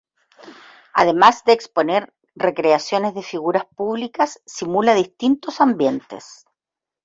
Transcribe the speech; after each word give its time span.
Además 0.95 1.43
de 1.45 1.53
exponer 1.53 2.11
recreaciones 2.33 3.13
de 3.13 3.21
figuras 3.21 3.65
públicas, 3.75 4.41
simula 4.47 4.95
distintos 4.95 5.61
ambientes. 5.61 6.45